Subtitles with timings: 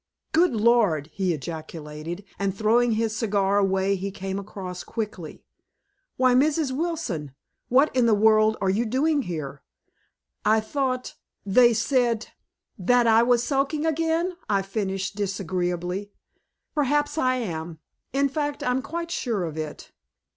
[0.31, 5.43] "Good Lord!" he ejaculated, and throwing his cigar away he came across quickly.
[6.17, 6.71] "Why, Mrs.
[6.75, 7.35] Wilson,
[7.69, 9.61] what in the world are you doing here?
[10.43, 11.13] I thought
[11.45, 12.29] they said"
[12.79, 16.09] "That I was sulking again?" I finished disagreeably.
[16.73, 17.77] "Perhaps I am.
[18.11, 19.91] In fact, I'm quite sure of it."